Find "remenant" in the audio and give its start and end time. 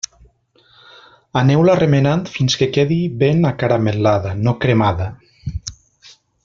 1.81-2.23